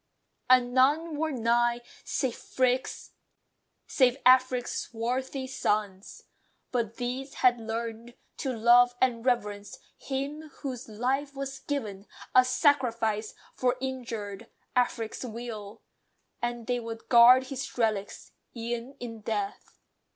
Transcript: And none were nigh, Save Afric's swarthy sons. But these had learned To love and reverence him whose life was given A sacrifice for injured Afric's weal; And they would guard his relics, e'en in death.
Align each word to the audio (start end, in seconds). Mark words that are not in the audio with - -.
And 0.49 0.73
none 0.73 1.15
were 1.15 1.31
nigh, 1.31 1.81
Save 2.03 2.57
Afric's 2.59 3.11
swarthy 4.79 5.45
sons. 5.45 6.23
But 6.71 6.95
these 6.95 7.35
had 7.35 7.59
learned 7.61 8.15
To 8.37 8.51
love 8.51 8.95
and 8.99 9.23
reverence 9.23 9.77
him 9.95 10.49
whose 10.61 10.89
life 10.89 11.35
was 11.35 11.59
given 11.59 12.07
A 12.33 12.43
sacrifice 12.43 13.35
for 13.53 13.77
injured 13.79 14.49
Afric's 14.75 15.23
weal; 15.23 15.83
And 16.41 16.65
they 16.65 16.79
would 16.79 17.07
guard 17.07 17.43
his 17.49 17.77
relics, 17.77 18.31
e'en 18.55 18.95
in 18.99 19.19
death. 19.21 19.77